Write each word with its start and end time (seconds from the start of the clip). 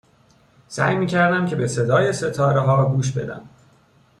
سعی 0.67 0.95
می 0.95 1.07
کردم 1.07 1.45
که 1.45 1.55
به 1.55 1.67
صدای 1.67 2.13
ستاره 2.13 2.61
ها 2.61 2.85
گوش 2.85 3.11
بدم 3.11 3.47